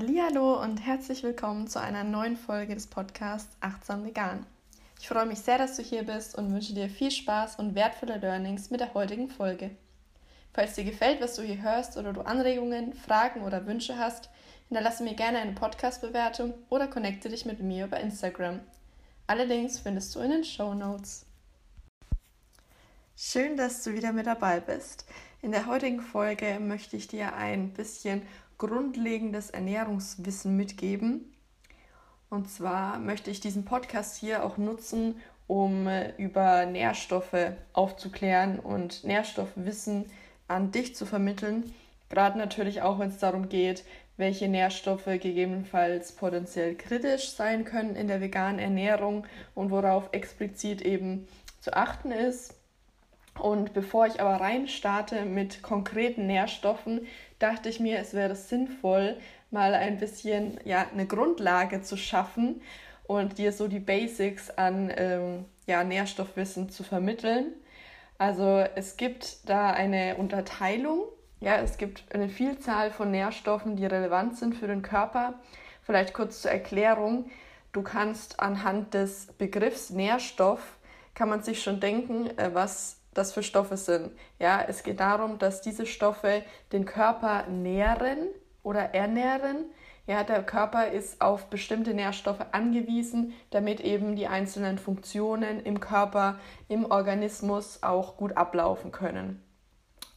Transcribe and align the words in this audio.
Hallo 0.00 0.62
und 0.62 0.86
herzlich 0.86 1.24
willkommen 1.24 1.66
zu 1.66 1.80
einer 1.80 2.04
neuen 2.04 2.36
Folge 2.36 2.72
des 2.72 2.86
Podcasts 2.86 3.56
Achtsam 3.58 4.04
Vegan. 4.04 4.46
Ich 5.00 5.08
freue 5.08 5.26
mich 5.26 5.40
sehr, 5.40 5.58
dass 5.58 5.74
du 5.74 5.82
hier 5.82 6.04
bist 6.04 6.38
und 6.38 6.52
wünsche 6.54 6.72
dir 6.72 6.88
viel 6.88 7.10
Spaß 7.10 7.56
und 7.56 7.74
wertvolle 7.74 8.18
Learnings 8.18 8.70
mit 8.70 8.78
der 8.78 8.94
heutigen 8.94 9.28
Folge. 9.28 9.72
Falls 10.54 10.74
dir 10.74 10.84
gefällt, 10.84 11.20
was 11.20 11.34
du 11.34 11.42
hier 11.42 11.62
hörst 11.62 11.96
oder 11.96 12.12
du 12.12 12.20
Anregungen, 12.20 12.94
Fragen 12.94 13.42
oder 13.42 13.66
Wünsche 13.66 13.98
hast, 13.98 14.30
hinterlasse 14.68 15.02
mir 15.02 15.14
gerne 15.14 15.38
eine 15.38 15.54
Podcast-Bewertung 15.54 16.54
oder 16.68 16.86
connecte 16.86 17.28
dich 17.28 17.44
mit 17.44 17.58
mir 17.58 17.86
über 17.86 17.98
Instagram. 17.98 18.60
Alle 19.26 19.46
Links 19.46 19.80
findest 19.80 20.14
du 20.14 20.20
in 20.20 20.30
den 20.30 20.44
Show 20.44 20.74
Notes. 20.74 21.26
Schön, 23.16 23.56
dass 23.56 23.82
du 23.82 23.94
wieder 23.94 24.12
mit 24.12 24.26
dabei 24.28 24.60
bist. 24.60 25.06
In 25.42 25.50
der 25.50 25.66
heutigen 25.66 26.00
Folge 26.00 26.60
möchte 26.60 26.96
ich 26.96 27.08
dir 27.08 27.34
ein 27.34 27.72
bisschen 27.72 28.22
grundlegendes 28.58 29.50
Ernährungswissen 29.50 30.56
mitgeben. 30.56 31.32
Und 32.28 32.50
zwar 32.50 32.98
möchte 32.98 33.30
ich 33.30 33.40
diesen 33.40 33.64
Podcast 33.64 34.16
hier 34.16 34.44
auch 34.44 34.58
nutzen, 34.58 35.16
um 35.46 35.86
äh, 35.86 36.12
über 36.18 36.66
Nährstoffe 36.66 37.52
aufzuklären 37.72 38.58
und 38.58 39.04
Nährstoffwissen 39.04 40.04
an 40.46 40.70
dich 40.70 40.94
zu 40.94 41.06
vermitteln. 41.06 41.72
Gerade 42.10 42.38
natürlich 42.38 42.82
auch, 42.82 42.98
wenn 42.98 43.08
es 43.08 43.18
darum 43.18 43.48
geht, 43.48 43.84
welche 44.16 44.48
Nährstoffe 44.48 45.06
gegebenenfalls 45.06 46.12
potenziell 46.12 46.74
kritisch 46.74 47.30
sein 47.30 47.64
können 47.64 47.96
in 47.96 48.08
der 48.08 48.20
veganen 48.20 48.58
Ernährung 48.58 49.26
und 49.54 49.70
worauf 49.70 50.08
explizit 50.12 50.82
eben 50.82 51.28
zu 51.60 51.72
achten 51.74 52.10
ist. 52.10 52.57
Und 53.40 53.72
bevor 53.72 54.06
ich 54.06 54.20
aber 54.20 54.40
rein 54.40 54.68
starte 54.68 55.24
mit 55.24 55.62
konkreten 55.62 56.26
Nährstoffen, 56.26 57.06
dachte 57.38 57.68
ich 57.68 57.80
mir, 57.80 57.98
es 57.98 58.14
wäre 58.14 58.34
sinnvoll, 58.34 59.16
mal 59.50 59.74
ein 59.74 59.98
bisschen 59.98 60.58
ja, 60.64 60.86
eine 60.92 61.06
Grundlage 61.06 61.82
zu 61.82 61.96
schaffen 61.96 62.60
und 63.06 63.38
dir 63.38 63.52
so 63.52 63.68
die 63.68 63.80
Basics 63.80 64.50
an 64.50 64.92
ähm, 64.96 65.44
ja, 65.66 65.84
Nährstoffwissen 65.84 66.68
zu 66.70 66.82
vermitteln. 66.82 67.54
Also 68.18 68.64
es 68.74 68.96
gibt 68.96 69.48
da 69.48 69.70
eine 69.70 70.16
Unterteilung. 70.16 71.04
Ja, 71.40 71.56
es 71.56 71.78
gibt 71.78 72.12
eine 72.12 72.28
Vielzahl 72.28 72.90
von 72.90 73.10
Nährstoffen, 73.12 73.76
die 73.76 73.86
relevant 73.86 74.36
sind 74.36 74.56
für 74.56 74.66
den 74.66 74.82
Körper. 74.82 75.34
Vielleicht 75.82 76.12
kurz 76.12 76.42
zur 76.42 76.50
Erklärung. 76.50 77.30
Du 77.72 77.82
kannst 77.82 78.40
anhand 78.40 78.92
des 78.94 79.26
Begriffs 79.38 79.90
Nährstoff, 79.90 80.76
kann 81.14 81.28
man 81.28 81.42
sich 81.42 81.62
schon 81.62 81.80
denken, 81.80 82.26
äh, 82.38 82.50
was 82.52 82.97
das 83.18 83.32
für 83.32 83.42
Stoffe 83.42 83.76
sind. 83.76 84.10
Ja, 84.38 84.64
es 84.66 84.82
geht 84.82 85.00
darum, 85.00 85.38
dass 85.38 85.60
diese 85.60 85.86
Stoffe 85.86 86.42
den 86.72 86.84
Körper 86.84 87.46
nähren 87.48 88.28
oder 88.62 88.94
ernähren. 88.94 89.66
Ja, 90.06 90.24
der 90.24 90.42
Körper 90.42 90.88
ist 90.88 91.20
auf 91.20 91.50
bestimmte 91.50 91.92
Nährstoffe 91.92 92.40
angewiesen, 92.52 93.34
damit 93.50 93.80
eben 93.80 94.16
die 94.16 94.26
einzelnen 94.26 94.78
Funktionen 94.78 95.60
im 95.60 95.80
Körper, 95.80 96.38
im 96.68 96.90
Organismus 96.90 97.82
auch 97.82 98.16
gut 98.16 98.36
ablaufen 98.36 98.90
können. 98.90 99.42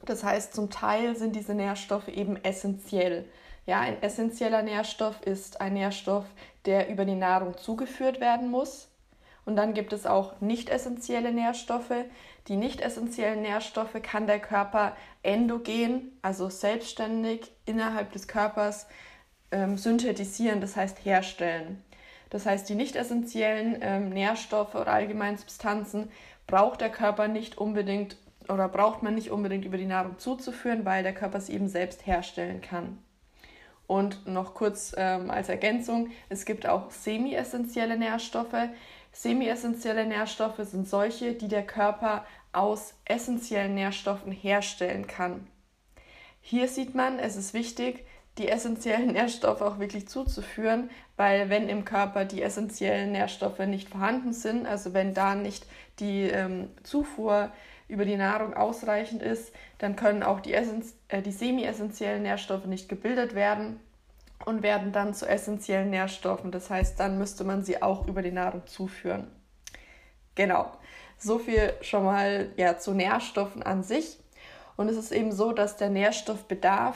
Das 0.05 0.23
heißt, 0.23 0.53
zum 0.53 0.69
Teil 0.69 1.15
sind 1.15 1.35
diese 1.35 1.53
Nährstoffe 1.53 2.07
eben 2.07 2.37
essentiell. 2.43 3.25
Ja, 3.65 3.81
ein 3.81 4.01
essentieller 4.01 4.63
Nährstoff 4.63 5.21
ist 5.23 5.61
ein 5.61 5.73
Nährstoff, 5.73 6.25
der 6.65 6.89
über 6.89 7.05
die 7.05 7.15
Nahrung 7.15 7.57
zugeführt 7.57 8.19
werden 8.19 8.49
muss. 8.49 8.87
Und 9.45 9.55
dann 9.55 9.73
gibt 9.73 9.91
es 9.93 10.05
auch 10.05 10.39
nicht 10.39 10.69
essentielle 10.69 11.31
Nährstoffe. 11.31 12.05
Die 12.47 12.55
nicht 12.55 12.81
essentiellen 12.81 13.41
Nährstoffe 13.41 14.01
kann 14.01 14.27
der 14.27 14.39
Körper 14.39 14.95
endogen, 15.23 16.17
also 16.21 16.49
selbstständig 16.49 17.51
innerhalb 17.65 18.11
des 18.11 18.27
Körpers 18.27 18.87
ähm, 19.51 19.77
synthetisieren, 19.77 20.61
das 20.61 20.75
heißt 20.75 21.05
herstellen. 21.05 21.83
Das 22.29 22.45
heißt, 22.45 22.67
die 22.67 22.75
nicht 22.75 22.95
essentiellen 22.95 23.77
ähm, 23.81 24.09
Nährstoffe 24.09 24.75
oder 24.75 24.93
allgemeinen 24.93 25.37
Substanzen 25.37 26.09
braucht 26.47 26.81
der 26.81 26.89
Körper 26.89 27.27
nicht 27.27 27.57
unbedingt 27.57 28.17
oder 28.49 28.67
braucht 28.67 29.03
man 29.03 29.15
nicht 29.15 29.29
unbedingt 29.31 29.65
über 29.65 29.77
die 29.77 29.85
Nahrung 29.85 30.17
zuzuführen, 30.17 30.85
weil 30.85 31.03
der 31.03 31.13
Körper 31.13 31.39
sie 31.39 31.53
eben 31.53 31.67
selbst 31.67 32.07
herstellen 32.07 32.61
kann. 32.61 32.97
Und 33.87 34.25
noch 34.25 34.53
kurz 34.53 34.93
ähm, 34.97 35.29
als 35.29 35.49
Ergänzung, 35.49 36.11
es 36.29 36.45
gibt 36.45 36.65
auch 36.65 36.91
semi-essentielle 36.91 37.97
Nährstoffe. 37.97 38.69
Semi-essentielle 39.11 40.05
Nährstoffe 40.05 40.59
sind 40.59 40.87
solche, 40.87 41.33
die 41.33 41.49
der 41.49 41.65
Körper 41.65 42.25
aus 42.53 42.93
essentiellen 43.05 43.75
Nährstoffen 43.75 44.31
herstellen 44.31 45.07
kann. 45.07 45.47
Hier 46.41 46.67
sieht 46.67 46.95
man, 46.95 47.19
es 47.19 47.35
ist 47.35 47.53
wichtig, 47.53 48.05
die 48.37 48.49
essentiellen 48.49 49.07
Nährstoffe 49.13 49.61
auch 49.61 49.79
wirklich 49.79 50.07
zuzuführen, 50.07 50.89
weil 51.17 51.49
wenn 51.49 51.69
im 51.69 51.85
Körper 51.85 52.25
die 52.25 52.41
essentiellen 52.41 53.11
Nährstoffe 53.11 53.59
nicht 53.59 53.89
vorhanden 53.89 54.33
sind, 54.33 54.65
also 54.65 54.93
wenn 54.93 55.13
da 55.13 55.35
nicht 55.35 55.65
die 55.99 56.23
ähm, 56.23 56.69
Zufuhr 56.83 57.51
über 57.87 58.05
die 58.05 58.15
Nahrung 58.15 58.53
ausreichend 58.53 59.21
ist, 59.21 59.53
dann 59.77 59.95
können 59.95 60.23
auch 60.23 60.39
die, 60.39 60.53
äh, 60.53 61.21
die 61.21 61.31
semi-essentiellen 61.31 62.23
Nährstoffe 62.23 62.65
nicht 62.65 62.87
gebildet 62.87 63.35
werden 63.35 63.79
und 64.45 64.63
werden 64.63 64.91
dann 64.91 65.13
zu 65.13 65.27
essentiellen 65.27 65.89
Nährstoffen. 65.89 66.51
Das 66.51 66.69
heißt, 66.69 66.99
dann 66.99 67.17
müsste 67.17 67.43
man 67.43 67.63
sie 67.63 67.81
auch 67.81 68.07
über 68.07 68.21
die 68.21 68.31
Nahrung 68.31 68.65
zuführen. 68.65 69.27
Genau, 70.35 70.71
so 71.21 71.39
viel 71.39 71.73
schon 71.81 72.03
mal 72.03 72.49
ja, 72.57 72.77
zu 72.77 72.93
Nährstoffen 72.93 73.63
an 73.63 73.83
sich. 73.83 74.17
Und 74.77 74.89
es 74.89 74.97
ist 74.97 75.11
eben 75.11 75.31
so, 75.31 75.51
dass 75.51 75.77
der 75.77 75.89
Nährstoffbedarf 75.89 76.95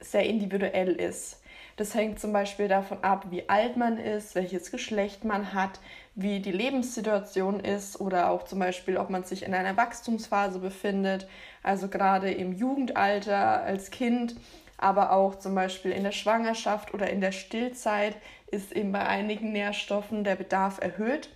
sehr 0.00 0.24
individuell 0.24 0.92
ist. 0.92 1.40
Das 1.76 1.94
hängt 1.94 2.20
zum 2.20 2.32
Beispiel 2.32 2.68
davon 2.68 3.02
ab, 3.02 3.26
wie 3.30 3.48
alt 3.48 3.76
man 3.76 3.98
ist, 3.98 4.36
welches 4.36 4.70
Geschlecht 4.70 5.24
man 5.24 5.54
hat, 5.54 5.80
wie 6.14 6.38
die 6.38 6.52
Lebenssituation 6.52 7.58
ist 7.58 8.00
oder 8.00 8.30
auch 8.30 8.44
zum 8.44 8.60
Beispiel, 8.60 8.96
ob 8.96 9.10
man 9.10 9.24
sich 9.24 9.42
in 9.42 9.54
einer 9.54 9.76
Wachstumsphase 9.76 10.60
befindet, 10.60 11.26
also 11.64 11.88
gerade 11.88 12.30
im 12.30 12.52
Jugendalter 12.52 13.62
als 13.62 13.90
Kind 13.90 14.36
aber 14.76 15.12
auch 15.12 15.36
zum 15.36 15.54
Beispiel 15.54 15.92
in 15.92 16.04
der 16.04 16.12
Schwangerschaft 16.12 16.94
oder 16.94 17.08
in 17.10 17.20
der 17.20 17.32
Stillzeit 17.32 18.16
ist 18.48 18.72
eben 18.72 18.92
bei 18.92 19.06
einigen 19.06 19.52
Nährstoffen 19.52 20.24
der 20.24 20.36
Bedarf 20.36 20.78
erhöht 20.80 21.30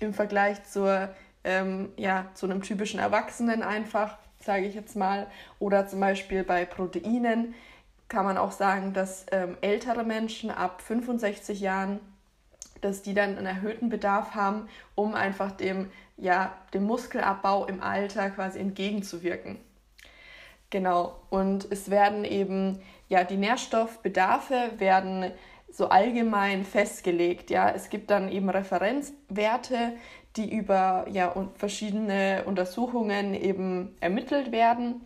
im 0.00 0.14
Vergleich 0.14 0.64
zur, 0.64 1.08
ähm, 1.44 1.90
ja, 1.96 2.26
zu 2.34 2.46
einem 2.46 2.62
typischen 2.62 3.00
Erwachsenen 3.00 3.62
einfach, 3.62 4.18
sage 4.40 4.66
ich 4.66 4.74
jetzt 4.74 4.96
mal. 4.96 5.26
Oder 5.58 5.86
zum 5.86 6.00
Beispiel 6.00 6.44
bei 6.44 6.64
Proteinen 6.64 7.54
kann 8.08 8.24
man 8.24 8.38
auch 8.38 8.52
sagen, 8.52 8.94
dass 8.94 9.26
ähm, 9.32 9.56
ältere 9.60 10.04
Menschen 10.04 10.50
ab 10.50 10.80
65 10.82 11.60
Jahren, 11.60 12.00
dass 12.80 13.02
die 13.02 13.14
dann 13.14 13.36
einen 13.36 13.46
erhöhten 13.46 13.88
Bedarf 13.90 14.34
haben, 14.34 14.68
um 14.94 15.14
einfach 15.14 15.52
dem, 15.52 15.90
ja, 16.16 16.56
dem 16.72 16.84
Muskelabbau 16.84 17.66
im 17.66 17.82
Alter 17.82 18.30
quasi 18.30 18.58
entgegenzuwirken. 18.58 19.58
Genau, 20.70 21.18
und 21.30 21.66
es 21.70 21.90
werden 21.90 22.24
eben, 22.24 22.80
ja, 23.08 23.24
die 23.24 23.38
Nährstoffbedarfe 23.38 24.72
werden 24.78 25.32
so 25.70 25.88
allgemein 25.88 26.64
festgelegt. 26.64 27.50
Ja, 27.50 27.70
es 27.70 27.90
gibt 27.90 28.10
dann 28.10 28.30
eben 28.30 28.50
Referenzwerte, 28.50 29.94
die 30.36 30.52
über 30.52 31.06
ja, 31.10 31.34
verschiedene 31.56 32.44
Untersuchungen 32.46 33.34
eben 33.34 33.96
ermittelt 34.00 34.52
werden. 34.52 35.02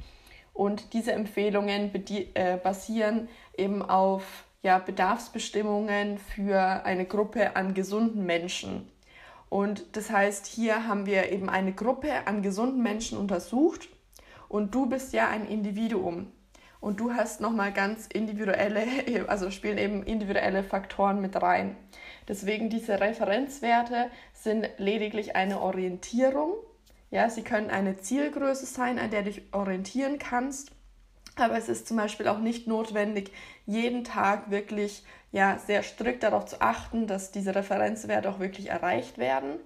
Und 0.53 0.93
diese 0.93 1.13
Empfehlungen 1.13 1.91
äh, 2.35 2.57
basieren 2.59 3.29
eben 3.57 3.83
auf 3.83 4.45
ja, 4.63 4.79
Bedarfsbestimmungen 4.79 6.19
für 6.19 6.85
eine 6.85 7.07
Gruppe 7.07 7.57
an 7.57 7.75
gesunden 7.75 8.25
Menschen. 8.27 8.89
Und 9.49 9.97
das 9.97 10.11
heißt, 10.11 10.47
hier 10.47 10.87
haben 10.87 11.07
wir 11.07 11.31
eben 11.31 11.51
eine 11.51 11.73
Gruppe 11.73 12.27
an 12.27 12.43
gesunden 12.43 12.83
Menschen 12.83 13.19
untersucht 13.19 13.89
und 14.49 14.75
du 14.75 14.87
bist 14.87 15.13
ja 15.13 15.29
ein 15.29 15.47
Individuum. 15.47 16.33
Und 16.83 16.99
du 16.99 17.15
hast 17.15 17.41
nochmal 17.41 17.73
ganz 17.73 18.09
individuelle, 18.09 18.85
also 19.29 19.53
spielen 19.53 19.79
eben 19.79 20.03
individuelle 20.03 20.65
Faktoren 20.65 21.21
mit 21.21 21.41
rein. 21.41 21.77
Deswegen 22.27 22.71
diese 22.71 23.01
Referenzwerte 23.01 24.11
sind 24.35 24.69
lediglich 24.79 25.37
eine 25.37 25.61
Orientierung. 25.61 26.55
Ja, 27.13 27.31
sie 27.31 27.43
können 27.43 27.71
eine 27.71 27.99
Zielgröße 27.99 28.67
sein, 28.67 28.99
an 28.99 29.11
der 29.11 29.23
du 29.23 29.31
dich 29.31 29.43
orientieren 29.53 30.19
kannst. 30.19 30.73
Aber 31.37 31.57
es 31.57 31.69
ist 31.69 31.87
zum 31.87 31.99
Beispiel 31.99 32.27
auch 32.27 32.41
nicht 32.41 32.67
notwendig, 32.67 33.31
jeden 33.65 34.03
Tag 34.03 34.51
wirklich 34.51 35.05
ja, 35.31 35.59
sehr 35.65 35.85
strikt 35.85 36.25
darauf 36.25 36.47
zu 36.47 36.61
achten, 36.61 37.07
dass 37.07 37.31
diese 37.31 37.55
Referenzwerte 37.55 38.29
auch 38.29 38.41
wirklich 38.41 38.71
erreicht 38.71 39.19
werden. 39.19 39.61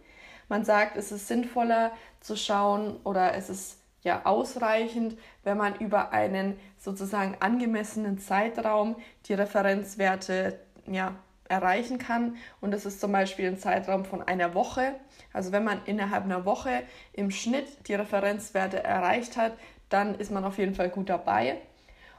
Man 0.50 0.66
sagt, 0.66 0.98
es 0.98 1.12
ist 1.12 1.28
sinnvoller 1.28 1.92
zu 2.20 2.36
schauen 2.36 3.00
oder 3.04 3.34
es 3.34 3.48
ist 3.48 3.78
ja 4.06 4.22
ausreichend, 4.24 5.18
wenn 5.44 5.58
man 5.58 5.76
über 5.76 6.12
einen 6.12 6.58
sozusagen 6.78 7.36
angemessenen 7.40 8.18
Zeitraum 8.18 8.96
die 9.26 9.34
Referenzwerte 9.34 10.58
ja, 10.86 11.16
erreichen 11.48 11.98
kann. 11.98 12.36
Und 12.60 12.70
das 12.70 12.86
ist 12.86 13.00
zum 13.00 13.12
Beispiel 13.12 13.48
ein 13.48 13.58
Zeitraum 13.58 14.04
von 14.04 14.22
einer 14.22 14.54
Woche. 14.54 14.94
Also 15.32 15.52
wenn 15.52 15.64
man 15.64 15.80
innerhalb 15.84 16.24
einer 16.24 16.44
Woche 16.44 16.82
im 17.12 17.30
Schnitt 17.30 17.66
die 17.88 17.94
Referenzwerte 17.94 18.82
erreicht 18.82 19.36
hat, 19.36 19.52
dann 19.88 20.14
ist 20.14 20.30
man 20.30 20.44
auf 20.44 20.58
jeden 20.58 20.74
Fall 20.74 20.88
gut 20.88 21.10
dabei. 21.10 21.58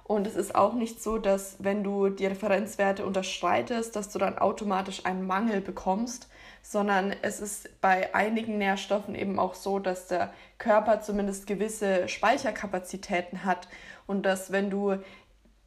Und 0.04 0.26
es 0.26 0.36
ist 0.36 0.56
auch 0.56 0.74
nicht 0.74 1.02
so, 1.02 1.18
dass 1.18 1.58
wenn 1.60 1.84
du 1.84 2.10
die 2.10 2.28
Referenzwerte 2.28 3.06
unterschreitest, 3.06 3.96
dass 3.96 4.10
du 4.10 4.20
dann 4.20 4.38
automatisch 4.38 5.06
einen 5.06 5.28
Mangel 5.28 5.60
bekommst, 5.60 6.30
sondern 6.70 7.16
es 7.22 7.40
ist 7.40 7.80
bei 7.80 8.14
einigen 8.14 8.58
Nährstoffen 8.58 9.16
eben 9.16 9.40
auch 9.40 9.54
so, 9.54 9.80
dass 9.80 10.08
der 10.08 10.34
Körper 10.58 11.00
zumindest 11.00 11.48
gewisse 11.48 12.10
Speicherkapazitäten 12.10 13.46
hat 13.46 13.70
und 14.06 14.26
dass 14.26 14.52
wenn 14.52 14.70
du 14.70 14.98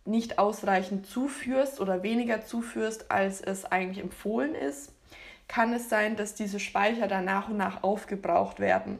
nicht 0.04 0.38
ausreichend 0.38 1.06
zuführst 1.06 1.80
oder 1.80 2.02
weniger 2.02 2.42
zuführst, 2.42 3.10
als 3.10 3.40
es 3.40 3.64
eigentlich 3.64 4.04
empfohlen 4.04 4.54
ist, 4.54 4.92
kann 5.48 5.72
es 5.72 5.88
sein, 5.88 6.16
dass 6.16 6.34
diese 6.34 6.60
Speicher 6.60 7.08
dann 7.08 7.24
nach 7.24 7.48
und 7.48 7.56
nach 7.56 7.82
aufgebraucht 7.82 8.60
werden. 8.60 8.98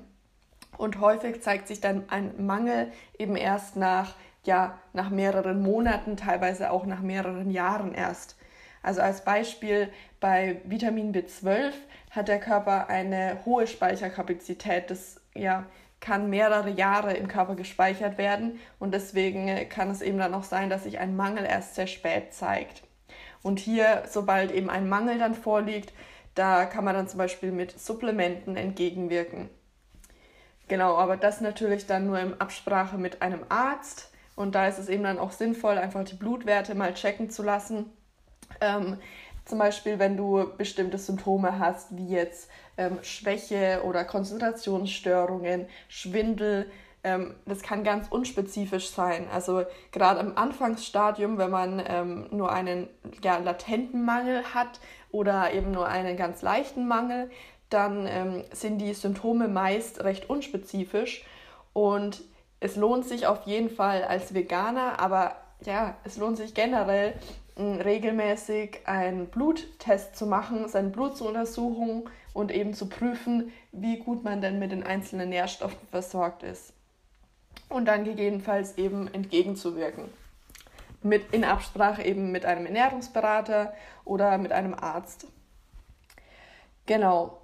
Und 0.78 1.00
häufig 1.00 1.42
zeigt 1.42 1.68
sich 1.68 1.82
dann 1.82 2.08
ein 2.08 2.46
Mangel 2.46 2.90
eben 3.18 3.36
erst 3.36 3.76
nach 3.76 4.14
ja 4.44 4.78
nach 4.94 5.10
mehreren 5.10 5.60
Monaten, 5.60 6.16
teilweise 6.16 6.70
auch 6.70 6.86
nach 6.86 7.02
mehreren 7.02 7.50
Jahren 7.50 7.92
erst. 7.92 8.38
Also 8.82 9.02
als 9.02 9.22
Beispiel 9.22 9.90
bei 10.18 10.62
Vitamin 10.64 11.12
B12 11.12 11.72
hat 12.10 12.28
der 12.28 12.40
Körper 12.40 12.88
eine 12.88 13.38
hohe 13.44 13.66
Speicherkapazität. 13.66 14.90
Das 14.90 15.20
ja, 15.34 15.66
kann 16.00 16.30
mehrere 16.30 16.70
Jahre 16.70 17.14
im 17.14 17.28
Körper 17.28 17.54
gespeichert 17.54 18.18
werden 18.18 18.58
und 18.78 18.92
deswegen 18.92 19.68
kann 19.68 19.90
es 19.90 20.02
eben 20.02 20.18
dann 20.18 20.34
auch 20.34 20.44
sein, 20.44 20.70
dass 20.70 20.84
sich 20.84 20.98
ein 20.98 21.16
Mangel 21.16 21.44
erst 21.44 21.74
sehr 21.74 21.86
spät 21.86 22.34
zeigt. 22.34 22.82
Und 23.42 23.58
hier, 23.58 24.02
sobald 24.08 24.50
eben 24.50 24.70
ein 24.70 24.88
Mangel 24.88 25.18
dann 25.18 25.34
vorliegt, 25.34 25.92
da 26.34 26.64
kann 26.64 26.84
man 26.84 26.94
dann 26.94 27.08
zum 27.08 27.18
Beispiel 27.18 27.52
mit 27.52 27.78
Supplementen 27.78 28.56
entgegenwirken. 28.56 29.48
Genau, 30.68 30.96
aber 30.96 31.16
das 31.16 31.40
natürlich 31.40 31.86
dann 31.86 32.06
nur 32.06 32.18
in 32.20 32.40
Absprache 32.40 32.96
mit 32.96 33.22
einem 33.22 33.44
Arzt. 33.48 34.12
Und 34.36 34.54
da 34.54 34.68
ist 34.68 34.78
es 34.78 34.88
eben 34.88 35.02
dann 35.02 35.18
auch 35.18 35.32
sinnvoll, 35.32 35.76
einfach 35.76 36.04
die 36.04 36.14
Blutwerte 36.14 36.74
mal 36.74 36.94
checken 36.94 37.28
zu 37.28 37.42
lassen. 37.42 37.86
Ähm, 38.60 38.98
zum 39.50 39.58
Beispiel, 39.58 39.98
wenn 39.98 40.16
du 40.16 40.46
bestimmte 40.56 40.96
Symptome 40.96 41.58
hast, 41.58 41.96
wie 41.96 42.08
jetzt 42.08 42.48
ähm, 42.78 42.98
Schwäche 43.02 43.82
oder 43.84 44.04
Konzentrationsstörungen, 44.04 45.66
Schwindel. 45.88 46.70
Ähm, 47.02 47.34
das 47.46 47.62
kann 47.62 47.84
ganz 47.84 48.08
unspezifisch 48.08 48.90
sein. 48.90 49.26
Also 49.32 49.64
gerade 49.92 50.20
im 50.20 50.38
Anfangsstadium, 50.38 51.36
wenn 51.36 51.50
man 51.50 51.82
ähm, 51.86 52.28
nur 52.30 52.52
einen 52.52 52.88
ja, 53.22 53.38
latenten 53.38 54.04
Mangel 54.04 54.42
hat 54.54 54.80
oder 55.10 55.52
eben 55.52 55.72
nur 55.72 55.88
einen 55.88 56.16
ganz 56.16 56.40
leichten 56.40 56.86
Mangel, 56.86 57.30
dann 57.68 58.06
ähm, 58.06 58.44
sind 58.52 58.78
die 58.78 58.94
Symptome 58.94 59.48
meist 59.48 60.02
recht 60.02 60.30
unspezifisch 60.30 61.24
und 61.72 62.22
es 62.60 62.76
lohnt 62.76 63.06
sich 63.06 63.26
auf 63.26 63.46
jeden 63.46 63.70
Fall 63.70 64.04
als 64.04 64.34
Veganer, 64.34 65.00
aber 65.00 65.36
ja, 65.64 65.96
es 66.04 66.16
lohnt 66.16 66.36
sich 66.36 66.54
generell 66.54 67.14
regelmäßig 67.60 68.80
einen 68.86 69.26
Bluttest 69.26 70.16
zu 70.16 70.26
machen, 70.26 70.68
sein 70.68 70.92
Blut 70.92 71.16
zu 71.16 71.26
untersuchen 71.26 72.08
und 72.32 72.50
eben 72.50 72.74
zu 72.74 72.88
prüfen, 72.88 73.52
wie 73.72 73.98
gut 73.98 74.24
man 74.24 74.40
denn 74.40 74.58
mit 74.58 74.72
den 74.72 74.82
einzelnen 74.82 75.28
Nährstoffen 75.28 75.78
versorgt 75.90 76.42
ist. 76.42 76.72
Und 77.68 77.86
dann 77.86 78.04
gegebenenfalls 78.04 78.78
eben 78.78 79.12
entgegenzuwirken. 79.12 80.04
Mit, 81.02 81.32
in 81.32 81.44
Absprache 81.44 82.04
eben 82.04 82.30
mit 82.30 82.44
einem 82.44 82.66
Ernährungsberater 82.66 83.72
oder 84.04 84.36
mit 84.38 84.52
einem 84.52 84.74
Arzt. 84.74 85.26
Genau. 86.86 87.38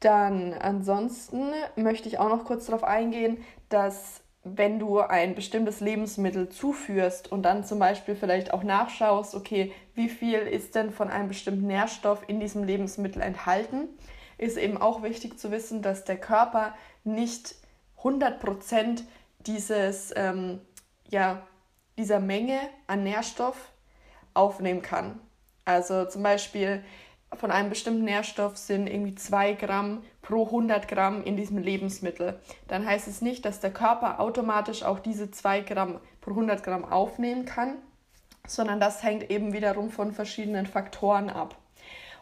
Dann 0.00 0.52
ansonsten 0.52 1.52
möchte 1.74 2.08
ich 2.08 2.18
auch 2.18 2.28
noch 2.28 2.44
kurz 2.44 2.66
darauf 2.66 2.84
eingehen, 2.84 3.42
dass 3.68 4.20
wenn 4.54 4.78
du 4.78 5.00
ein 5.00 5.34
bestimmtes 5.34 5.80
Lebensmittel 5.80 6.48
zuführst 6.48 7.32
und 7.32 7.42
dann 7.42 7.64
zum 7.64 7.78
Beispiel 7.78 8.14
vielleicht 8.14 8.52
auch 8.52 8.62
nachschaust, 8.62 9.34
okay, 9.34 9.72
wie 9.94 10.08
viel 10.08 10.38
ist 10.38 10.74
denn 10.74 10.90
von 10.90 11.08
einem 11.08 11.28
bestimmten 11.28 11.66
Nährstoff 11.66 12.22
in 12.28 12.38
diesem 12.38 12.62
Lebensmittel 12.62 13.22
enthalten, 13.22 13.88
ist 14.38 14.56
eben 14.56 14.76
auch 14.76 15.02
wichtig 15.02 15.38
zu 15.38 15.50
wissen, 15.50 15.82
dass 15.82 16.04
der 16.04 16.18
Körper 16.18 16.74
nicht 17.04 17.56
100% 18.02 19.02
dieses, 19.40 20.12
ähm, 20.16 20.60
ja, 21.08 21.42
dieser 21.98 22.20
Menge 22.20 22.60
an 22.86 23.02
Nährstoff 23.02 23.72
aufnehmen 24.34 24.82
kann. 24.82 25.18
Also 25.64 26.04
zum 26.04 26.22
Beispiel 26.22 26.84
von 27.34 27.50
einem 27.50 27.68
bestimmten 27.68 28.04
Nährstoff 28.04 28.56
sind 28.56 28.86
irgendwie 28.86 29.14
2 29.14 29.54
Gramm 29.54 30.02
pro 30.22 30.46
100 30.46 30.88
Gramm 30.88 31.22
in 31.22 31.36
diesem 31.36 31.58
Lebensmittel. 31.58 32.40
Dann 32.68 32.86
heißt 32.86 33.08
es 33.08 33.20
nicht, 33.20 33.44
dass 33.44 33.60
der 33.60 33.72
Körper 33.72 34.20
automatisch 34.20 34.82
auch 34.82 35.00
diese 35.00 35.30
2 35.30 35.60
Gramm 35.60 36.00
pro 36.20 36.30
100 36.30 36.62
Gramm 36.62 36.84
aufnehmen 36.84 37.44
kann, 37.44 37.78
sondern 38.46 38.80
das 38.80 39.02
hängt 39.02 39.30
eben 39.30 39.52
wiederum 39.52 39.90
von 39.90 40.12
verschiedenen 40.12 40.66
Faktoren 40.66 41.30
ab. 41.30 41.56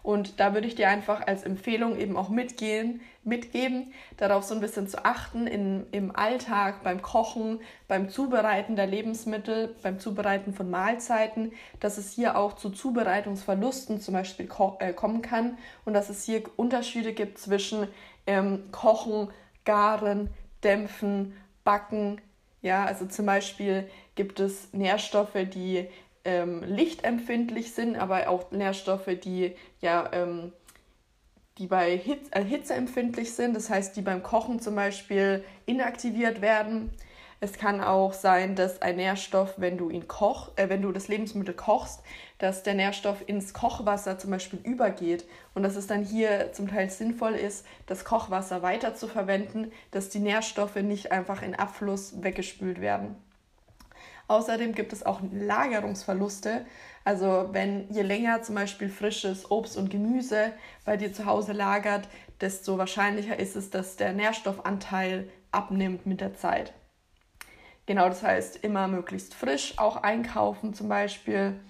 Und 0.05 0.39
da 0.39 0.53
würde 0.53 0.67
ich 0.67 0.75
dir 0.75 0.91
einfach 0.91 1.27
als 1.27 1.45
Empfehlung 1.45 1.97
eben 1.99 2.19
auch 2.19 2.29
mitgehen, 2.29 3.01
mitgeben, 3.23 3.95
darauf 4.19 4.45
so 4.45 4.55
ein 4.55 4.61
bisschen 4.61 4.87
zu 4.87 5.03
achten 5.03 5.47
in, 5.47 5.87
im 5.93 6.15
Alltag, 6.15 6.83
beim 6.83 7.01
Kochen, 7.01 7.61
beim 7.89 8.11
Zubereiten 8.11 8.77
der 8.77 8.87
Lebensmittel, 8.87 9.75
beim 9.83 9.99
Zubereiten 9.99 10.53
von 10.53 10.69
Mahlzeiten, 10.69 11.53
dass 11.81 11.97
es 11.97 12.13
hier 12.13 12.37
auch 12.37 12.53
zu 12.53 12.69
Zubereitungsverlusten 12.69 13.99
zum 13.99 14.13
Beispiel 14.13 14.47
äh, 14.81 14.93
kommen 14.93 15.23
kann 15.23 15.57
und 15.87 15.95
dass 15.95 16.11
es 16.11 16.23
hier 16.25 16.43
Unterschiede 16.57 17.15
gibt 17.15 17.39
zwischen 17.39 17.89
ähm, 18.27 18.65
Kochen, 18.73 19.31
Garen, 19.65 20.29
Dämpfen, 20.63 21.35
Backen. 21.65 22.21
Ja, 22.61 22.85
also 22.85 23.07
zum 23.07 23.25
Beispiel 23.25 23.89
gibt 24.17 24.39
es 24.39 24.71
Nährstoffe, 24.75 25.47
die 25.55 25.89
ähm, 26.25 26.63
lichtempfindlich 26.65 27.73
sind, 27.73 27.97
aber 27.97 28.29
auch 28.29 28.51
Nährstoffe, 28.51 29.11
die 29.23 29.55
ja 29.81 30.11
ähm, 30.13 30.53
die 31.59 31.67
bei 31.67 31.97
Hitze, 31.97 32.33
äh, 32.33 32.45
Hitze 32.45 32.75
empfindlich 32.75 33.35
sind, 33.35 33.55
das 33.55 33.71
heißt, 33.71 33.97
die 33.97 34.03
beim 34.03 34.23
Kochen 34.23 34.61
zum 34.61 34.75
Beispiel 34.75 35.45
inaktiviert 35.67 36.41
werden. 36.41 36.91
Es 37.41 37.59
kann 37.59 37.81
auch 37.81 38.13
sein, 38.13 38.57
dass 38.57 38.81
ein 38.81 38.97
Nährstoff, 38.97 39.55
wenn 39.59 39.77
du 39.77 39.91
ihn 39.91 40.09
koch, 40.09 40.51
äh, 40.57 40.69
wenn 40.69 40.83
du 40.83 40.91
das 40.93 41.09
Lebensmittel 41.09 41.55
kochst, 41.55 42.03
dass 42.39 42.63
der 42.63 42.75
Nährstoff 42.75 43.23
ins 43.27 43.55
Kochwasser 43.55 44.19
zum 44.19 44.31
Beispiel 44.31 44.59
übergeht 44.65 45.25
und 45.55 45.63
dass 45.63 45.77
es 45.77 45.87
dann 45.87 46.05
hier 46.05 46.53
zum 46.53 46.69
Teil 46.69 46.91
sinnvoll 46.91 47.35
ist, 47.35 47.67
das 47.87 48.05
Kochwasser 48.05 48.63
weiter 48.63 48.95
zu 48.95 49.07
verwenden, 49.07 49.71
dass 49.91 50.09
die 50.09 50.21
Nährstoffe 50.21 50.77
nicht 50.77 51.13
einfach 51.13 51.43
in 51.43 51.55
Abfluss 51.55 52.23
weggespült 52.23 52.81
werden. 52.81 53.15
Außerdem 54.29 54.75
gibt 54.75 54.93
es 54.93 55.05
auch 55.05 55.21
Lagerungsverluste. 55.33 56.65
Also 57.05 57.49
wenn 57.53 57.91
je 57.93 58.03
länger 58.03 58.43
zum 58.43 58.55
Beispiel 58.55 58.89
frisches 58.89 59.51
Obst 59.51 59.77
und 59.77 59.91
Gemüse 59.91 60.53
bei 60.85 60.97
dir 60.97 61.13
zu 61.13 61.27
Hause 61.27 61.53
lagert, 61.53 62.09
desto 62.41 62.79
wahrscheinlicher 62.79 63.39
ist 63.39 63.57
es, 63.57 63.71
dass 63.71 63.97
der 63.97 64.13
Nährstoffanteil 64.13 65.29
abnimmt 65.53 66.07
mit 66.07 66.21
der 66.21 66.35
Zeit. 66.35 66.73
Genau, 67.87 68.09
das 68.09 68.23
heißt 68.23 68.65
immer 68.65 68.89
möglichst 68.89 69.35
frisch 69.35 69.79
auch 69.79 69.97
einkaufen 69.97 70.73
zum 70.73 70.89
Beispiel. 70.89 71.61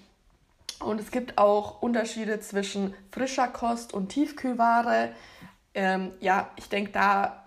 Und 0.79 1.01
es 1.01 1.11
gibt 1.11 1.39
auch 1.39 1.83
Unterschiede 1.83 2.39
zwischen 2.41 2.95
frischer 3.11 3.49
Kost 3.49 3.93
und 3.93 4.11
Tiefkühlware. 4.11 5.13
Ähm, 5.75 6.13
ja, 6.21 6.51
ich 6.57 6.69
denke, 6.69 6.93
da 6.93 7.45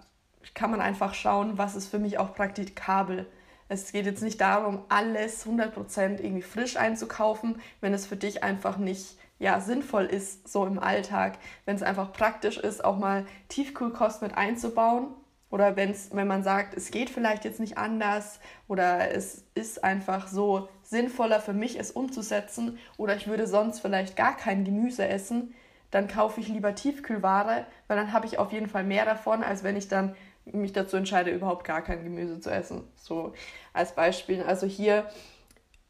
kann 0.54 0.72
man 0.72 0.82
einfach 0.82 1.14
schauen, 1.14 1.58
was 1.58 1.76
ist 1.76 1.88
für 1.88 2.00
mich 2.00 2.18
auch 2.18 2.34
praktikabel 2.34 3.26
es 3.70 3.92
geht 3.92 4.06
jetzt 4.06 4.24
nicht 4.24 4.40
darum, 4.40 4.84
alles 4.90 5.46
100% 5.46 6.22
irgendwie 6.22 6.42
frisch 6.42 6.78
einzukaufen, 6.78 7.62
wenn 7.82 7.94
es 7.94 8.06
für 8.06 8.16
dich 8.16 8.44
einfach 8.44 8.78
nicht 8.78 9.18
ja, 9.40 9.60
sinnvoll 9.60 10.06
ist, 10.06 10.48
so 10.48 10.66
im 10.66 10.80
Alltag. 10.80 11.38
Wenn 11.66 11.76
es 11.76 11.84
einfach 11.84 12.12
praktisch 12.14 12.58
ist, 12.58 12.84
auch 12.84 12.98
mal 12.98 13.26
Tiefkühlkost 13.50 14.22
mit 14.22 14.36
einzubauen. 14.36 15.08
Oder 15.50 15.78
wenn's, 15.78 16.10
wenn 16.12 16.28
man 16.28 16.44
sagt, 16.44 16.76
es 16.76 16.92
geht 16.92 17.10
vielleicht 17.10 17.46
jetzt 17.46 17.62
nicht 17.62 17.78
anders 17.78 18.42
oder 18.68 19.12
es 19.16 19.46
ist 19.56 19.82
einfach 19.82 20.28
so 20.28 20.68
sinnvoller 20.84 21.40
für 21.40 21.54
mich, 21.54 21.80
es 21.80 21.92
umzusetzen 21.92 22.78
oder 22.98 23.16
ich 23.16 23.28
würde 23.28 23.48
sonst 23.48 23.80
vielleicht 23.80 24.18
gar 24.18 24.36
kein 24.36 24.66
Gemüse 24.66 25.08
essen, 25.08 25.54
dann 25.90 26.10
kaufe 26.10 26.42
ich 26.42 26.50
lieber 26.50 26.76
Tiefkühlware, 26.76 27.66
weil 27.88 27.98
dann 27.98 28.12
habe 28.12 28.26
ich 28.26 28.40
auf 28.40 28.52
jeden 28.52 28.68
Fall 28.68 28.84
mehr 28.84 29.06
davon, 29.06 29.42
als 29.42 29.64
wenn 29.64 29.78
ich 29.78 29.88
dann 29.88 30.16
mich 30.54 30.74
dazu 30.74 30.98
entscheide, 30.98 31.32
überhaupt 31.32 31.66
gar 31.66 31.82
kein 31.82 32.04
Gemüse 32.04 32.40
zu 32.40 32.50
essen. 32.50 32.84
So 32.96 33.34
als 33.74 33.94
Beispiel. 33.94 34.42
Also 34.44 34.68
hier, 34.68 35.06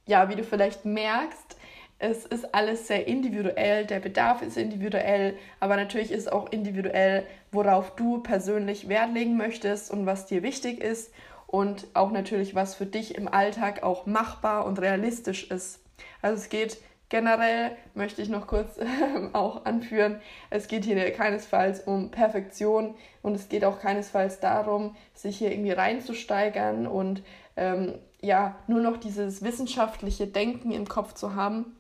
ja, 0.06 0.30
wie 0.30 0.36
du 0.36 0.44
vielleicht 0.44 0.86
merkst, 0.86 1.58
es 2.00 2.26
ist 2.26 2.54
alles 2.54 2.88
sehr 2.88 3.08
individuell, 3.08 3.86
der 3.86 4.00
Bedarf 4.00 4.44
ist 4.44 4.56
individuell, 4.56 5.36
aber 5.60 5.76
natürlich 5.78 6.12
ist 6.12 6.32
auch 6.32 6.52
individuell, 6.52 7.26
worauf 7.52 7.96
du 7.96 8.20
persönlich 8.20 8.88
Wert 8.88 9.14
legen 9.14 9.36
möchtest 9.36 9.90
und 9.90 10.06
was 10.06 10.28
dir 10.28 10.44
wichtig 10.44 10.80
ist 10.80 11.12
und 11.48 11.88
auch 11.96 12.12
natürlich, 12.12 12.54
was 12.54 12.76
für 12.76 12.86
dich 12.86 13.16
im 13.16 13.28
Alltag 13.28 13.82
auch 13.82 14.06
machbar 14.06 14.66
und 14.66 14.80
realistisch 14.80 15.50
ist. 15.50 15.80
Also 16.22 16.36
es 16.36 16.50
geht 16.50 16.78
Generell 17.10 17.78
möchte 17.94 18.22
ich 18.22 18.28
noch 18.28 18.48
kurz 18.48 18.78
auch 19.34 19.66
anführen, 19.66 20.20
es 20.50 20.68
geht 20.68 20.84
hier 20.84 21.12
keinesfalls 21.12 21.82
um 21.82 22.12
Perfektion 22.12 22.96
und 23.22 23.36
es 23.36 23.48
geht 23.48 23.64
auch 23.64 23.80
keinesfalls 23.80 24.42
darum, 24.42 24.96
sich 25.14 25.38
hier 25.38 25.52
irgendwie 25.52 25.72
reinzusteigern 25.72 26.86
und 26.86 27.24
ähm, 27.56 27.96
ja 28.22 28.58
nur 28.68 28.82
noch 28.82 28.98
dieses 28.98 29.42
wissenschaftliche 29.42 30.28
Denken 30.28 30.72
im 30.72 30.88
Kopf 30.90 31.14
zu 31.14 31.36
haben, 31.36 31.78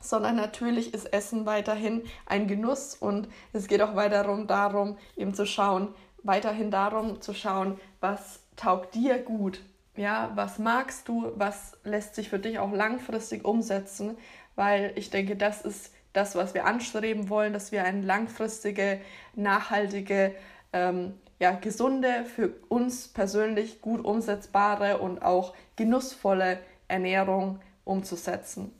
sondern 0.00 0.36
natürlich 0.36 0.94
ist 0.94 1.12
Essen 1.12 1.44
weiterhin 1.44 2.02
ein 2.24 2.46
Genuss 2.46 2.94
und 2.94 3.28
es 3.52 3.68
geht 3.68 3.82
auch 3.82 3.96
weiterum 3.96 4.46
darum, 4.46 4.96
eben 5.16 5.34
zu 5.34 5.44
schauen, 5.44 5.88
weiterhin 6.22 6.70
darum 6.70 7.20
zu 7.20 7.34
schauen, 7.34 7.78
was 8.00 8.40
taugt 8.56 8.94
dir 8.94 9.18
gut, 9.18 9.60
ja, 9.96 10.32
was 10.34 10.58
magst 10.58 11.08
du, 11.08 11.32
was 11.34 11.76
lässt 11.84 12.14
sich 12.14 12.28
für 12.28 12.38
dich 12.38 12.58
auch 12.58 12.72
langfristig 12.72 13.44
umsetzen, 13.44 14.16
weil 14.56 14.92
ich 14.96 15.10
denke, 15.10 15.36
das 15.36 15.62
ist 15.62 15.92
das, 16.12 16.34
was 16.34 16.54
wir 16.54 16.66
anstreben 16.66 17.28
wollen, 17.28 17.52
dass 17.52 17.72
wir 17.72 17.84
eine 17.84 18.02
langfristige, 18.02 19.00
nachhaltige, 19.34 20.34
ähm, 20.72 21.14
ja, 21.38 21.52
gesunde, 21.52 22.24
für 22.24 22.52
uns 22.68 23.08
persönlich 23.08 23.80
gut 23.80 24.04
umsetzbare 24.04 24.98
und 24.98 25.22
auch 25.22 25.54
genussvolle 25.76 26.58
Ernährung 26.88 27.60
umzusetzen. 27.84 28.72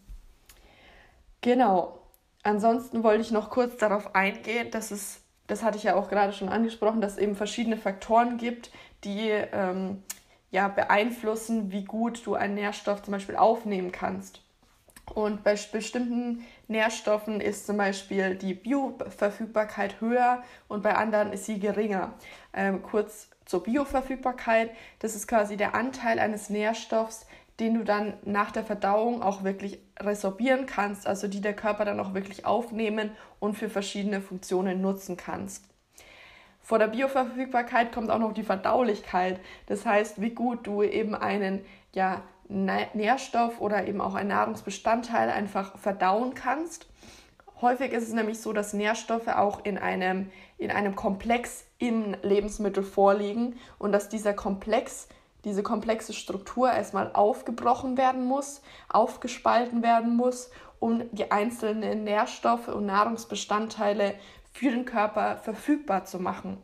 Genau. 1.40 1.96
Ansonsten 2.42 3.02
wollte 3.02 3.22
ich 3.22 3.30
noch 3.30 3.50
kurz 3.50 3.76
darauf 3.76 4.14
eingehen, 4.14 4.70
dass 4.70 4.90
es, 4.90 5.20
das 5.46 5.62
hatte 5.62 5.76
ich 5.76 5.84
ja 5.84 5.94
auch 5.94 6.08
gerade 6.08 6.32
schon 6.32 6.48
angesprochen, 6.48 7.00
dass 7.00 7.12
es 7.12 7.18
eben 7.18 7.36
verschiedene 7.36 7.76
Faktoren 7.76 8.38
gibt, 8.38 8.70
die 9.04 9.28
ähm, 9.30 10.02
ja, 10.50 10.68
beeinflussen, 10.68 11.70
wie 11.70 11.84
gut 11.84 12.26
du 12.26 12.34
einen 12.34 12.54
Nährstoff 12.54 13.02
zum 13.02 13.12
Beispiel 13.12 13.36
aufnehmen 13.36 13.92
kannst. 13.92 14.42
Und 15.14 15.42
bei 15.42 15.56
bestimmten 15.72 16.44
Nährstoffen 16.68 17.40
ist 17.40 17.66
zum 17.66 17.76
Beispiel 17.76 18.36
die 18.36 18.54
Bioverfügbarkeit 18.54 20.00
höher 20.00 20.42
und 20.68 20.82
bei 20.82 20.94
anderen 20.94 21.32
ist 21.32 21.46
sie 21.46 21.58
geringer. 21.58 22.14
Ähm, 22.52 22.82
kurz 22.82 23.28
zur 23.44 23.64
Bioverfügbarkeit. 23.64 24.70
Das 25.00 25.16
ist 25.16 25.26
quasi 25.26 25.56
der 25.56 25.74
Anteil 25.74 26.20
eines 26.20 26.50
Nährstoffs, 26.50 27.26
den 27.58 27.74
du 27.74 27.84
dann 27.84 28.14
nach 28.24 28.52
der 28.52 28.64
Verdauung 28.64 29.22
auch 29.22 29.42
wirklich 29.42 29.80
resorbieren 29.98 30.66
kannst, 30.66 31.06
also 31.06 31.28
die 31.28 31.40
der 31.40 31.54
Körper 31.54 31.84
dann 31.84 32.00
auch 32.00 32.14
wirklich 32.14 32.46
aufnehmen 32.46 33.10
und 33.38 33.54
für 33.54 33.68
verschiedene 33.68 34.20
Funktionen 34.20 34.80
nutzen 34.80 35.16
kannst. 35.16 35.64
Vor 36.62 36.78
der 36.78 36.86
Bioverfügbarkeit 36.86 37.92
kommt 37.92 38.10
auch 38.10 38.18
noch 38.18 38.32
die 38.32 38.44
Verdaulichkeit. 38.44 39.40
Das 39.66 39.84
heißt, 39.84 40.20
wie 40.20 40.30
gut 40.30 40.66
du 40.66 40.82
eben 40.82 41.14
einen 41.14 41.64
ja, 41.92 42.22
Nährstoff 42.50 43.60
oder 43.60 43.86
eben 43.86 44.00
auch 44.00 44.14
einen 44.14 44.30
Nahrungsbestandteil 44.30 45.30
einfach 45.30 45.78
verdauen 45.78 46.34
kannst. 46.34 46.86
Häufig 47.60 47.92
ist 47.92 48.08
es 48.08 48.14
nämlich 48.14 48.40
so, 48.40 48.52
dass 48.52 48.72
Nährstoffe 48.72 49.28
auch 49.28 49.64
in 49.64 49.78
einem, 49.78 50.30
in 50.58 50.70
einem 50.70 50.96
Komplex 50.96 51.64
im 51.78 52.16
Lebensmittel 52.22 52.82
vorliegen 52.82 53.56
und 53.78 53.92
dass 53.92 54.08
dieser 54.08 54.32
Komplex 54.32 55.08
diese 55.44 55.62
komplexe 55.62 56.12
Struktur 56.12 56.70
erstmal 56.70 57.12
aufgebrochen 57.14 57.96
werden 57.96 58.26
muss, 58.26 58.62
aufgespalten 58.88 59.82
werden 59.82 60.16
muss, 60.16 60.50
um 60.78 61.02
die 61.12 61.30
einzelnen 61.30 62.04
Nährstoffe 62.04 62.68
und 62.68 62.86
Nahrungsbestandteile 62.86 64.14
für 64.52 64.70
den 64.70 64.84
Körper 64.84 65.36
verfügbar 65.38 66.04
zu 66.04 66.18
machen. 66.18 66.58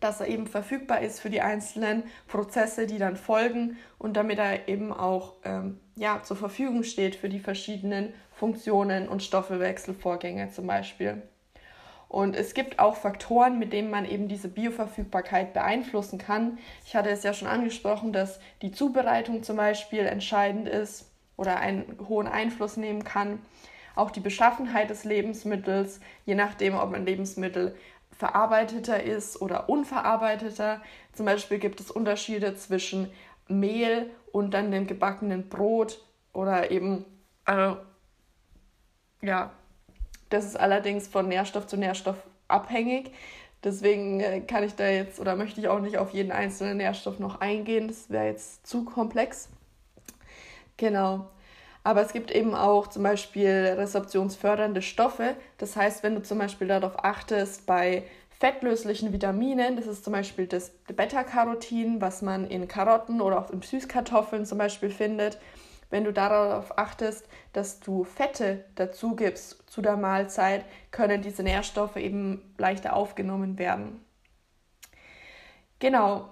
Dass 0.00 0.20
er 0.20 0.28
eben 0.28 0.46
verfügbar 0.46 1.00
ist 1.00 1.20
für 1.20 1.30
die 1.30 1.40
einzelnen 1.40 2.04
Prozesse, 2.26 2.86
die 2.86 2.98
dann 2.98 3.16
folgen 3.16 3.76
und 3.98 4.16
damit 4.16 4.38
er 4.38 4.68
eben 4.68 4.92
auch 4.92 5.34
ähm, 5.44 5.80
ja, 5.96 6.22
zur 6.22 6.36
Verfügung 6.36 6.84
steht 6.84 7.16
für 7.16 7.28
die 7.28 7.40
verschiedenen 7.40 8.12
Funktionen 8.32 9.08
und 9.08 9.22
Stoffwechselvorgänge 9.22 10.50
zum 10.50 10.66
Beispiel. 10.66 11.22
Und 12.08 12.36
es 12.36 12.54
gibt 12.54 12.78
auch 12.78 12.96
Faktoren, 12.96 13.58
mit 13.58 13.72
denen 13.72 13.90
man 13.90 14.06
eben 14.06 14.28
diese 14.28 14.48
Bioverfügbarkeit 14.48 15.52
beeinflussen 15.52 16.18
kann. 16.18 16.58
Ich 16.86 16.96
hatte 16.96 17.10
es 17.10 17.22
ja 17.22 17.34
schon 17.34 17.48
angesprochen, 17.48 18.12
dass 18.12 18.40
die 18.62 18.72
Zubereitung 18.72 19.42
zum 19.42 19.56
Beispiel 19.56 20.06
entscheidend 20.06 20.68
ist 20.68 21.10
oder 21.36 21.60
einen 21.60 21.98
hohen 22.08 22.26
Einfluss 22.26 22.78
nehmen 22.78 23.04
kann. 23.04 23.40
Auch 23.94 24.10
die 24.10 24.20
Beschaffenheit 24.20 24.88
des 24.90 25.04
Lebensmittels, 25.04 26.00
je 26.24 26.34
nachdem, 26.34 26.74
ob 26.76 26.94
ein 26.94 27.04
Lebensmittel 27.04 27.76
verarbeiteter 28.18 29.02
ist 29.02 29.40
oder 29.40 29.68
unverarbeiteter. 29.68 30.82
Zum 31.12 31.24
Beispiel 31.24 31.58
gibt 31.58 31.80
es 31.80 31.90
Unterschiede 31.90 32.54
zwischen 32.56 33.10
Mehl 33.46 34.10
und 34.32 34.52
dann 34.52 34.70
dem 34.70 34.86
gebackenen 34.86 35.48
Brot 35.48 36.02
oder 36.32 36.70
eben 36.70 37.04
äh, 37.46 37.74
ja, 39.22 39.50
das 40.28 40.44
ist 40.44 40.58
allerdings 40.58 41.08
von 41.08 41.28
Nährstoff 41.28 41.66
zu 41.66 41.76
Nährstoff 41.76 42.16
abhängig. 42.48 43.12
Deswegen 43.64 44.20
äh, 44.20 44.40
kann 44.40 44.62
ich 44.62 44.74
da 44.74 44.88
jetzt 44.88 45.18
oder 45.18 45.34
möchte 45.34 45.60
ich 45.60 45.68
auch 45.68 45.80
nicht 45.80 45.98
auf 45.98 46.12
jeden 46.12 46.30
einzelnen 46.30 46.76
Nährstoff 46.76 47.18
noch 47.18 47.40
eingehen. 47.40 47.88
Das 47.88 48.10
wäre 48.10 48.26
jetzt 48.26 48.66
zu 48.66 48.84
komplex. 48.84 49.48
Genau. 50.76 51.28
Aber 51.84 52.02
es 52.02 52.12
gibt 52.12 52.30
eben 52.30 52.54
auch 52.54 52.88
zum 52.88 53.02
Beispiel 53.02 53.74
resorptionsfördernde 53.76 54.82
Stoffe. 54.82 55.36
Das 55.58 55.76
heißt, 55.76 56.02
wenn 56.02 56.14
du 56.14 56.22
zum 56.22 56.38
Beispiel 56.38 56.68
darauf 56.68 57.04
achtest, 57.04 57.66
bei 57.66 58.04
fettlöslichen 58.38 59.12
Vitaminen, 59.12 59.76
das 59.76 59.86
ist 59.86 60.04
zum 60.04 60.12
Beispiel 60.12 60.46
das 60.46 60.70
Beta-Carotin, 60.94 62.00
was 62.00 62.22
man 62.22 62.46
in 62.46 62.68
Karotten 62.68 63.20
oder 63.20 63.38
auch 63.38 63.50
in 63.50 63.62
Süßkartoffeln 63.62 64.46
zum 64.46 64.58
Beispiel 64.58 64.90
findet, 64.90 65.38
wenn 65.90 66.04
du 66.04 66.12
darauf 66.12 66.76
achtest, 66.78 67.26
dass 67.52 67.80
du 67.80 68.04
Fette 68.04 68.64
dazu 68.74 69.16
gibst 69.16 69.70
zu 69.70 69.82
der 69.82 69.96
Mahlzeit, 69.96 70.64
können 70.90 71.22
diese 71.22 71.42
Nährstoffe 71.42 71.96
eben 71.96 72.54
leichter 72.58 72.94
aufgenommen 72.94 73.58
werden. 73.58 74.04
Genau. 75.78 76.28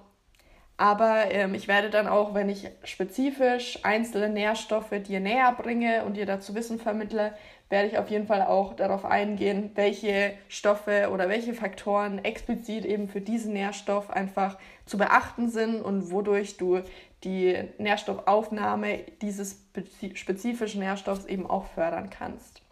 Aber 0.78 1.30
ähm, 1.30 1.54
ich 1.54 1.68
werde 1.68 1.88
dann 1.88 2.06
auch, 2.06 2.34
wenn 2.34 2.50
ich 2.50 2.68
spezifisch 2.84 3.78
einzelne 3.82 4.28
Nährstoffe 4.28 4.92
dir 5.06 5.20
näher 5.20 5.52
bringe 5.52 6.04
und 6.04 6.14
dir 6.18 6.26
dazu 6.26 6.54
Wissen 6.54 6.78
vermittle, 6.78 7.32
werde 7.68 7.88
ich 7.88 7.98
auf 7.98 8.10
jeden 8.10 8.26
Fall 8.26 8.42
auch 8.42 8.74
darauf 8.74 9.04
eingehen, 9.04 9.70
welche 9.74 10.34
Stoffe 10.48 11.08
oder 11.12 11.28
welche 11.28 11.54
Faktoren 11.54 12.24
explizit 12.24 12.84
eben 12.84 13.08
für 13.08 13.20
diesen 13.20 13.54
Nährstoff 13.54 14.10
einfach 14.10 14.58
zu 14.84 14.98
beachten 14.98 15.48
sind 15.48 15.80
und 15.80 16.10
wodurch 16.10 16.58
du 16.58 16.82
die 17.24 17.56
Nährstoffaufnahme 17.78 19.00
dieses 19.22 19.66
spezifischen 20.14 20.80
Nährstoffs 20.80 21.24
eben 21.24 21.48
auch 21.48 21.66
fördern 21.66 22.10
kannst. 22.10 22.62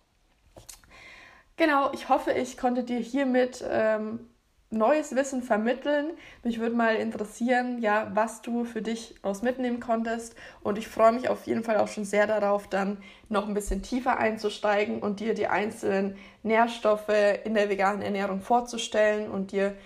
Genau, 1.56 1.92
ich 1.92 2.08
hoffe, 2.08 2.32
ich 2.32 2.56
konnte 2.56 2.84
dir 2.84 2.98
hiermit 2.98 3.64
ähm, 3.68 4.28
neues 4.70 5.14
Wissen 5.14 5.42
vermitteln. 5.42 6.12
Mich 6.42 6.58
würde 6.58 6.74
mal 6.74 6.96
interessieren, 6.96 7.80
ja, 7.80 8.10
was 8.14 8.42
du 8.42 8.64
für 8.64 8.82
dich 8.82 9.14
aus 9.22 9.42
mitnehmen 9.42 9.80
konntest. 9.80 10.34
Und 10.62 10.78
ich 10.78 10.88
freue 10.88 11.12
mich 11.12 11.28
auf 11.28 11.46
jeden 11.46 11.64
Fall 11.64 11.78
auch 11.78 11.88
schon 11.88 12.04
sehr 12.04 12.26
darauf, 12.26 12.68
dann 12.68 12.98
noch 13.28 13.46
ein 13.46 13.54
bisschen 13.54 13.82
tiefer 13.82 14.18
einzusteigen 14.18 15.00
und 15.00 15.20
dir 15.20 15.34
die 15.34 15.46
einzelnen 15.46 16.16
Nährstoffe 16.42 17.12
in 17.44 17.54
der 17.54 17.68
veganen 17.68 18.02
Ernährung 18.02 18.40
vorzustellen 18.40 19.30
und 19.30 19.52
dir 19.52 19.76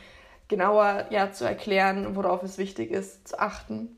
genauer 0.49 1.06
ja, 1.11 1.30
zu 1.32 1.44
erklären, 1.44 2.16
worauf 2.16 2.42
es 2.42 2.58
wichtig 2.58 2.90
ist 2.90 3.28
zu 3.28 3.38
achten. 3.38 3.94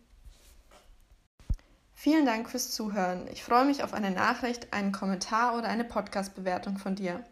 Vielen 1.95 2.25
Dank 2.25 2.49
fürs 2.49 2.71
Zuhören. 2.71 3.29
Ich 3.31 3.45
freue 3.45 3.67
mich 3.67 3.85
auf 3.85 3.93
eine 3.93 4.11
Nachricht, 4.11 4.73
einen 4.73 4.91
Kommentar 4.91 5.57
oder 5.59 5.69
eine 5.69 5.85
Podcast-Bewertung 5.85 6.79
von 6.79 6.95
dir. 6.95 7.23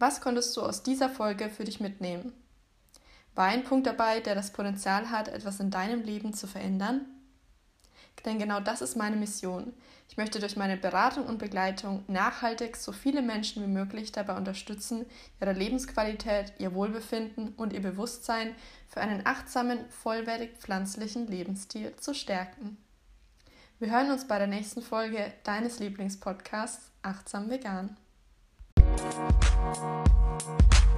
Was 0.00 0.20
konntest 0.20 0.56
du 0.56 0.62
aus 0.62 0.82
dieser 0.82 1.08
Folge 1.08 1.48
für 1.48 1.64
dich 1.64 1.80
mitnehmen? 1.80 2.32
War 3.38 3.46
ein 3.46 3.62
Punkt 3.62 3.86
dabei, 3.86 4.18
der 4.18 4.34
das 4.34 4.50
Potenzial 4.50 5.12
hat, 5.12 5.28
etwas 5.28 5.60
in 5.60 5.70
deinem 5.70 6.02
Leben 6.02 6.34
zu 6.34 6.48
verändern? 6.48 7.06
Denn 8.24 8.40
genau 8.40 8.58
das 8.58 8.82
ist 8.82 8.96
meine 8.96 9.14
Mission. 9.14 9.74
Ich 10.08 10.16
möchte 10.16 10.40
durch 10.40 10.56
meine 10.56 10.76
Beratung 10.76 11.24
und 11.24 11.38
Begleitung 11.38 12.02
nachhaltig 12.08 12.74
so 12.74 12.90
viele 12.90 13.22
Menschen 13.22 13.62
wie 13.62 13.68
möglich 13.68 14.10
dabei 14.10 14.36
unterstützen, 14.36 15.06
ihre 15.40 15.52
Lebensqualität, 15.52 16.52
ihr 16.58 16.74
Wohlbefinden 16.74 17.50
und 17.50 17.72
ihr 17.72 17.80
Bewusstsein 17.80 18.56
für 18.88 19.00
einen 19.02 19.24
achtsamen, 19.24 19.88
vollwertig 19.88 20.56
pflanzlichen 20.58 21.28
Lebensstil 21.28 21.94
zu 21.94 22.14
stärken. 22.14 22.76
Wir 23.78 23.92
hören 23.92 24.10
uns 24.10 24.26
bei 24.26 24.38
der 24.38 24.48
nächsten 24.48 24.82
Folge 24.82 25.32
deines 25.44 25.78
Lieblingspodcasts 25.78 26.90
Achtsam 27.02 27.50
Vegan. 27.50 27.96